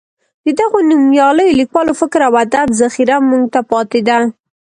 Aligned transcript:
د 0.45 0.47
دغو 0.59 0.79
نومیالیو 0.89 1.57
لیکوالو 1.59 1.93
فکر 2.01 2.19
او 2.27 2.33
ادب 2.43 2.67
ذخیره 2.81 3.17
موږ 3.29 3.43
ته 3.53 3.59
پاتې 3.71 3.99
ده. 4.07 4.17